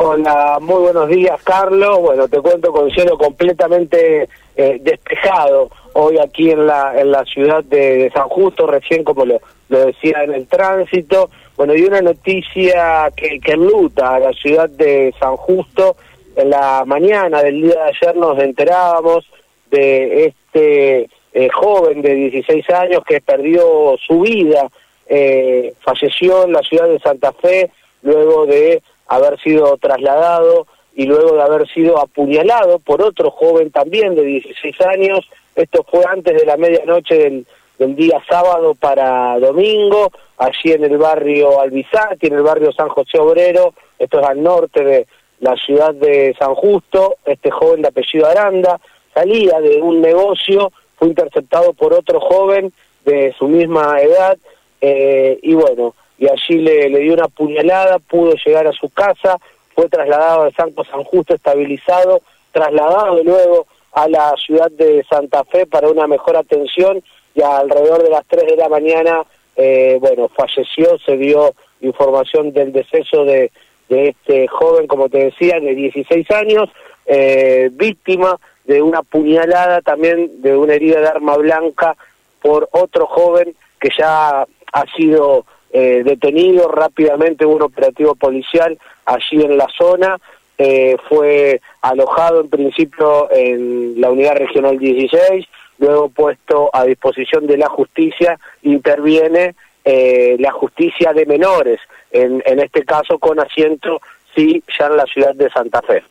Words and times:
Hola, 0.00 0.58
muy 0.60 0.80
buenos 0.80 1.08
días, 1.08 1.42
Carlos. 1.42 1.98
Bueno, 1.98 2.28
te 2.28 2.40
cuento 2.40 2.70
con 2.70 2.88
cielo 2.88 3.18
completamente 3.18 4.28
eh, 4.54 4.78
despejado 4.80 5.70
hoy 5.94 6.18
aquí 6.18 6.52
en 6.52 6.68
la 6.68 6.92
en 6.96 7.10
la 7.10 7.24
ciudad 7.24 7.64
de, 7.64 8.08
San 8.14 8.28
Justo, 8.28 8.68
recién 8.68 9.02
como 9.02 9.24
lo, 9.24 9.40
decía 9.68 10.22
en 10.22 10.34
el 10.34 10.46
tránsito. 10.46 11.30
Bueno, 11.56 11.74
y 11.74 11.82
una 11.82 12.00
noticia 12.00 13.10
que, 13.16 13.40
que 13.40 13.52
enluta 13.54 14.14
a 14.14 14.20
la 14.20 14.32
ciudad 14.34 14.70
de 14.70 15.12
San 15.18 15.34
Justo. 15.36 15.96
En 16.36 16.50
la 16.50 16.84
mañana 16.86 17.42
del 17.42 17.60
día 17.60 17.74
de 17.74 17.90
ayer 17.90 18.16
nos 18.16 18.38
enterábamos 18.38 19.28
de 19.68 20.26
este 20.26 21.10
eh, 21.32 21.48
joven 21.52 22.02
de 22.02 22.14
16 22.14 22.70
años 22.70 23.02
que 23.04 23.20
perdió 23.20 23.96
su 24.06 24.20
vida, 24.20 24.68
eh, 25.08 25.74
falleció 25.80 26.44
en 26.44 26.52
la 26.52 26.62
ciudad 26.62 26.86
de 26.86 27.00
Santa 27.00 27.32
Fe 27.32 27.72
luego 28.02 28.46
de 28.46 28.80
haber 29.08 29.38
sido 29.40 29.76
trasladado 29.78 30.66
y 30.94 31.06
luego 31.06 31.36
de 31.36 31.42
haber 31.42 31.68
sido 31.68 31.98
apuñalado 31.98 32.78
por 32.78 33.02
otro 33.02 33.30
joven 33.30 33.70
también 33.70 34.14
de 34.14 34.22
16 34.22 34.80
años. 34.82 35.28
Esto 35.54 35.84
fue 35.90 36.02
antes 36.08 36.38
de 36.38 36.46
la 36.46 36.56
medianoche 36.56 37.16
del, 37.16 37.46
del 37.78 37.96
día 37.96 38.22
sábado 38.28 38.74
para 38.74 39.38
domingo, 39.38 40.10
allí 40.36 40.72
en 40.72 40.84
el 40.84 40.98
barrio 40.98 41.60
Albizati, 41.60 42.26
en 42.26 42.34
el 42.34 42.42
barrio 42.42 42.72
San 42.72 42.88
José 42.88 43.18
Obrero, 43.18 43.74
esto 43.98 44.20
es 44.20 44.26
al 44.26 44.42
norte 44.42 44.84
de 44.84 45.06
la 45.40 45.56
ciudad 45.56 45.94
de 45.94 46.34
San 46.38 46.54
Justo, 46.54 47.16
este 47.24 47.50
joven 47.50 47.82
de 47.82 47.88
apellido 47.88 48.26
Aranda 48.26 48.80
salía 49.14 49.60
de 49.60 49.80
un 49.80 50.00
negocio, 50.00 50.72
fue 50.96 51.08
interceptado 51.08 51.72
por 51.72 51.92
otro 51.92 52.20
joven 52.20 52.72
de 53.04 53.32
su 53.38 53.46
misma 53.48 54.00
edad, 54.00 54.36
eh, 54.80 55.38
y 55.42 55.54
bueno, 55.54 55.94
y 56.18 56.28
allí 56.28 56.58
le, 56.58 56.88
dio 56.88 57.14
una 57.14 57.28
puñalada, 57.28 57.98
pudo 57.98 58.34
llegar 58.44 58.66
a 58.66 58.72
su 58.72 58.88
casa, 58.90 59.38
fue 59.74 59.88
trasladado 59.88 60.44
de 60.44 60.52
Santo 60.52 60.84
San 60.84 61.04
Justo 61.04 61.34
estabilizado, 61.34 62.20
trasladado 62.52 63.22
luego 63.22 63.66
a 63.92 64.08
la 64.08 64.34
ciudad 64.44 64.70
de 64.70 65.04
Santa 65.08 65.44
Fe 65.44 65.66
para 65.66 65.88
una 65.88 66.06
mejor 66.06 66.36
atención 66.36 67.02
y 67.34 67.42
alrededor 67.42 68.02
de 68.02 68.10
las 68.10 68.26
3 68.26 68.46
de 68.46 68.56
la 68.56 68.68
mañana, 68.68 69.22
eh, 69.56 69.98
bueno, 70.00 70.28
falleció, 70.28 70.98
se 70.98 71.16
dio 71.16 71.54
información 71.80 72.52
del 72.52 72.72
deceso 72.72 73.24
de, 73.24 73.52
de 73.88 74.08
este 74.08 74.48
joven, 74.48 74.88
como 74.88 75.08
te 75.08 75.24
decía, 75.24 75.60
de 75.60 75.74
16 75.74 76.30
años, 76.32 76.68
eh, 77.06 77.70
víctima 77.72 78.38
de 78.64 78.82
una 78.82 79.02
puñalada, 79.02 79.80
también 79.80 80.42
de 80.42 80.56
una 80.56 80.74
herida 80.74 81.00
de 81.00 81.08
arma 81.08 81.36
blanca 81.36 81.96
por 82.42 82.68
otro 82.72 83.06
joven 83.06 83.54
que 83.80 83.88
ya 83.96 84.44
ha 84.72 84.84
sido 84.96 85.46
eh, 85.70 86.02
detenido 86.04 86.68
rápidamente 86.68 87.44
un 87.44 87.62
operativo 87.62 88.14
policial 88.14 88.78
allí 89.04 89.42
en 89.42 89.56
la 89.56 89.68
zona, 89.76 90.18
eh, 90.56 90.96
fue 91.08 91.60
alojado 91.82 92.40
en 92.40 92.48
principio 92.48 93.30
en 93.30 94.00
la 94.00 94.10
unidad 94.10 94.36
regional 94.36 94.78
16, 94.78 95.46
luego 95.78 96.08
puesto 96.08 96.70
a 96.72 96.84
disposición 96.84 97.46
de 97.46 97.58
la 97.58 97.68
justicia, 97.68 98.38
interviene 98.62 99.54
eh, 99.84 100.36
la 100.38 100.52
justicia 100.52 101.12
de 101.12 101.26
menores, 101.26 101.80
en, 102.10 102.42
en 102.44 102.60
este 102.60 102.84
caso 102.84 103.18
con 103.18 103.38
asiento, 103.38 104.00
sí, 104.34 104.62
ya 104.78 104.86
en 104.86 104.96
la 104.96 105.04
ciudad 105.04 105.34
de 105.34 105.50
Santa 105.50 105.82
Fe. 105.82 106.02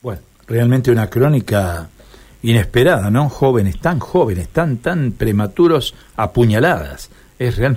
Bueno, 0.00 0.20
realmente 0.46 0.90
una 0.90 1.10
crónica 1.10 1.88
inesperada, 2.42 3.10
¿no? 3.10 3.28
Jóvenes, 3.28 3.80
tan 3.80 3.98
jóvenes, 3.98 4.48
tan, 4.48 4.78
tan 4.78 5.12
prematuros, 5.12 5.94
apuñaladas 6.16 7.10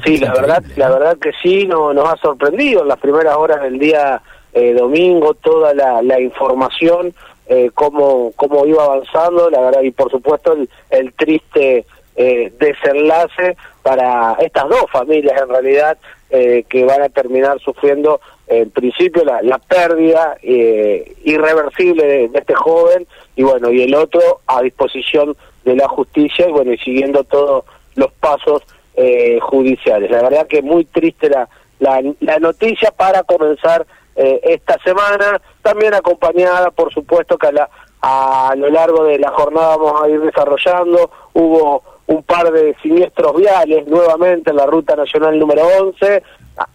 sí, 0.03 0.17
la 0.17 0.33
verdad, 0.33 0.63
la 0.75 0.89
verdad 0.89 1.17
que 1.17 1.31
sí, 1.41 1.65
no, 1.67 1.93
nos 1.93 2.09
ha 2.09 2.17
sorprendido 2.17 2.81
en 2.81 2.89
las 2.89 2.99
primeras 2.99 3.37
horas 3.37 3.61
del 3.61 3.79
día 3.79 4.21
eh, 4.53 4.73
domingo 4.73 5.33
toda 5.35 5.73
la, 5.73 6.19
información, 6.19 7.13
eh, 7.47 7.71
cómo, 7.73 8.33
cómo 8.35 8.65
iba 8.65 8.83
avanzando, 8.83 9.49
la 9.49 9.61
verdad, 9.61 9.81
y 9.81 9.91
por 9.91 10.11
supuesto 10.11 10.51
el, 10.51 10.69
el 10.89 11.13
triste 11.13 11.85
eh, 12.17 12.51
desenlace 12.59 13.55
para 13.81 14.33
estas 14.41 14.67
dos 14.67 14.85
familias 14.91 15.41
en 15.41 15.49
realidad 15.49 15.97
eh, 16.29 16.65
que 16.69 16.83
van 16.83 17.01
a 17.01 17.09
terminar 17.09 17.59
sufriendo 17.59 18.19
en 18.47 18.69
principio 18.69 19.23
la, 19.23 19.41
la 19.41 19.57
pérdida 19.57 20.35
irreversible 20.43 22.03
de, 22.05 22.27
de, 22.27 22.39
este 22.39 22.53
joven 22.53 23.07
y 23.35 23.43
bueno 23.43 23.71
y 23.71 23.83
el 23.83 23.95
otro 23.95 24.41
a 24.45 24.61
disposición 24.61 25.35
de 25.63 25.75
la 25.75 25.87
justicia 25.87 26.47
y 26.47 26.51
bueno 26.51 26.73
y 26.73 26.77
siguiendo 26.77 27.23
todos 27.23 27.63
los 27.95 28.11
pasos 28.13 28.61
eh, 28.95 29.39
judiciales. 29.41 30.11
La 30.11 30.21
verdad 30.21 30.47
que 30.47 30.61
muy 30.61 30.85
triste 30.85 31.29
la, 31.29 31.47
la, 31.79 32.39
noticia 32.39 32.91
para 32.91 33.23
comenzar 33.23 33.85
eh, 34.15 34.39
esta 34.43 34.77
semana, 34.83 35.41
también 35.61 35.93
acompañada, 35.93 36.71
por 36.71 36.93
supuesto, 36.93 37.37
que 37.37 37.47
a, 37.47 37.51
la, 37.51 37.69
a 38.01 38.53
lo 38.55 38.69
largo 38.69 39.05
de 39.05 39.17
la 39.19 39.31
jornada 39.31 39.77
vamos 39.77 40.03
a 40.03 40.09
ir 40.09 40.21
desarrollando. 40.21 41.09
Hubo 41.33 41.83
un 42.05 42.23
par 42.23 42.51
de 42.51 42.75
siniestros 42.81 43.35
viales 43.35 43.87
nuevamente 43.87 44.51
en 44.51 44.57
la 44.57 44.65
ruta 44.65 44.95
nacional 44.95 45.39
número 45.39 45.63
11, 45.79 46.21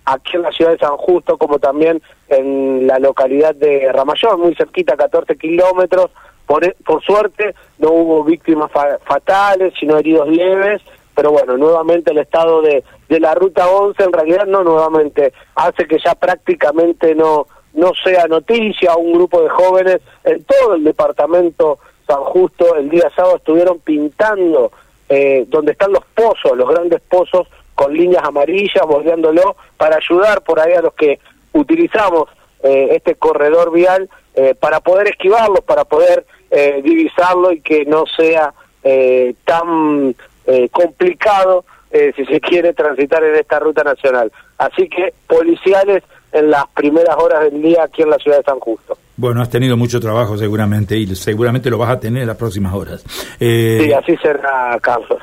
aquí 0.07 0.37
en 0.37 0.43
la 0.43 0.53
ciudad 0.53 0.73
de 0.73 0.79
San 0.79 0.97
Justo, 0.97 1.39
como 1.39 1.59
también 1.59 2.03
en 2.29 2.87
la 2.87 2.99
localidad 2.99 3.55
de 3.55 3.93
Ramayón, 3.93 4.41
muy 4.41 4.55
cerquita, 4.55 4.97
14 4.97 5.37
kilómetros. 5.37 6.11
Por, 6.47 6.75
por 6.77 7.03
suerte 7.05 7.55
no 7.79 7.91
hubo 7.91 8.25
víctimas 8.25 8.71
fatales, 9.05 9.75
sino 9.79 9.99
heridos 9.99 10.29
leves 10.29 10.81
pero 11.19 11.33
bueno, 11.33 11.57
nuevamente 11.57 12.13
el 12.13 12.19
estado 12.19 12.63
de, 12.63 12.85
de 13.09 13.19
la 13.19 13.35
Ruta 13.35 13.67
11 13.69 14.05
en 14.05 14.13
realidad 14.13 14.47
no 14.47 14.63
nuevamente 14.63 15.33
hace 15.57 15.89
que 15.89 15.99
ya 15.99 16.15
prácticamente 16.15 17.13
no, 17.17 17.49
no 17.75 17.91
sea 18.05 18.29
noticia, 18.29 18.95
un 18.95 19.15
grupo 19.15 19.43
de 19.43 19.49
jóvenes 19.49 20.01
en 20.23 20.45
todo 20.45 20.77
el 20.77 20.85
departamento 20.85 21.81
San 22.07 22.23
Justo 22.23 22.77
el 22.77 22.89
día 22.89 23.11
sábado 23.17 23.39
estuvieron 23.39 23.81
pintando 23.81 24.71
eh, 25.09 25.45
donde 25.49 25.73
están 25.73 25.91
los 25.91 26.05
pozos, 26.15 26.57
los 26.57 26.69
grandes 26.69 27.01
pozos 27.01 27.49
con 27.75 27.93
líneas 27.93 28.23
amarillas, 28.23 28.87
bordeándolo, 28.87 29.57
para 29.77 29.97
ayudar 29.97 30.43
por 30.43 30.61
ahí 30.61 30.75
a 30.75 30.83
los 30.83 30.95
que 30.95 31.19
utilizamos 31.53 32.29
eh, 32.63 32.91
este 32.93 33.17
corredor 33.17 33.73
vial 33.73 34.09
eh, 34.37 34.55
para 34.55 34.79
poder 34.79 35.09
esquivarlo, 35.09 35.63
para 35.63 35.85
poder 35.85 36.25
eh, 36.53 36.81
divisarlo 36.85 37.51
y 37.51 37.61
que 37.61 37.85
no 37.87 38.05
sea 38.07 38.55
eh, 38.85 39.35
tan 39.45 40.15
eh, 40.51 40.71
complicado 40.71 41.67
eh, 41.91 42.11
si 42.17 42.25
se 42.25 42.41
quiere 42.41 42.73
transitar 42.73 43.23
en 43.23 43.35
esta 43.35 43.59
ruta 43.59 43.85
nacional. 43.85 44.33
Así 44.57 44.89
que 44.89 45.13
policiales 45.27 46.03
en 46.33 46.51
las 46.51 46.65
primeras 46.75 47.17
horas 47.19 47.43
del 47.43 47.61
día 47.61 47.85
aquí 47.85 48.01
en 48.01 48.09
la 48.09 48.17
ciudad 48.17 48.39
de 48.39 48.45
San 48.45 48.59
Justo. 48.59 48.97
Bueno, 49.19 49.43
has 49.43 49.51
tenido 49.51 49.77
mucho 49.77 50.01
trabajo 50.01 50.39
seguramente 50.39 50.97
y 50.97 51.15
seguramente 51.15 51.69
lo 51.69 51.77
vas 51.77 51.91
a 51.91 52.01
tener 52.01 52.23
en 52.23 52.29
las 52.29 52.39
próximas 52.39 52.73
horas. 52.73 53.05
Eh, 53.39 53.83
sí, 53.85 53.93
así 53.93 54.17
será, 54.17 54.79
Carlos. 54.81 55.21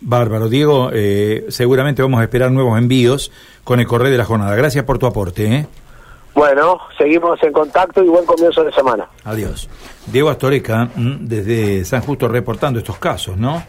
Bárbaro. 0.00 0.48
Diego, 0.48 0.90
seguramente 1.48 2.02
vamos 2.02 2.20
a 2.20 2.24
esperar 2.24 2.50
nuevos 2.50 2.76
envíos 2.76 3.30
con 3.62 3.78
el 3.78 3.86
correo 3.86 4.10
de 4.10 4.18
la 4.18 4.24
jornada. 4.24 4.56
Gracias 4.56 4.84
por 4.84 4.98
tu 4.98 5.06
aporte. 5.06 5.66
Bueno, 6.36 6.78
seguimos 6.98 7.42
en 7.42 7.50
contacto 7.50 8.04
y 8.04 8.08
buen 8.08 8.26
comienzo 8.26 8.62
de 8.62 8.70
semana. 8.70 9.08
Adiós. 9.24 9.70
Diego 10.06 10.28
Astoreca, 10.28 10.90
mm, 10.94 11.26
desde 11.26 11.82
San 11.86 12.02
Justo 12.02 12.28
reportando 12.28 12.78
estos 12.78 12.98
casos, 12.98 13.38
¿no? 13.38 13.62